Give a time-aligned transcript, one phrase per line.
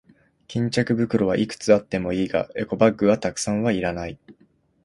[0.47, 4.17] 巾着袋はいくつあってもいいが、エコバッグはたくさんはいらない。